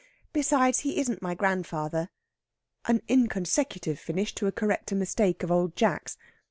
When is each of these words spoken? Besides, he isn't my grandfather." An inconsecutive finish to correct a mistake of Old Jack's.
Besides, 0.33 0.79
he 0.79 0.97
isn't 0.99 1.21
my 1.21 1.35
grandfather." 1.35 2.09
An 2.85 3.03
inconsecutive 3.07 3.99
finish 3.99 4.33
to 4.33 4.51
correct 4.51 4.91
a 4.91 4.95
mistake 4.95 5.43
of 5.43 5.51
Old 5.51 5.75
Jack's. 5.75 6.17